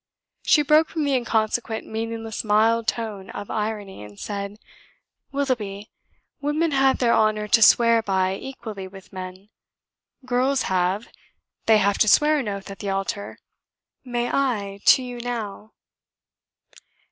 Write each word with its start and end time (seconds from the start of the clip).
She 0.41 0.63
broke 0.63 0.89
from 0.89 1.03
the 1.03 1.13
inconsequent 1.13 1.85
meaningless 1.85 2.43
mild 2.43 2.87
tone 2.87 3.29
of 3.29 3.51
irony, 3.51 4.01
and 4.03 4.19
said: 4.19 4.57
"Willoughby, 5.31 5.91
women 6.41 6.71
have 6.71 6.97
their 6.97 7.13
honour 7.13 7.47
to 7.49 7.61
swear 7.61 8.01
by 8.01 8.33
equally 8.33 8.87
with 8.87 9.13
men: 9.13 9.49
girls 10.25 10.63
have: 10.63 11.07
they 11.67 11.77
have 11.77 11.99
to 11.99 12.07
swear 12.07 12.39
an 12.39 12.47
oath 12.47 12.71
at 12.71 12.79
the 12.79 12.89
altar; 12.89 13.37
may 14.03 14.27
I 14.27 14.79
to 14.85 15.03
you 15.03 15.19
now? 15.19 15.73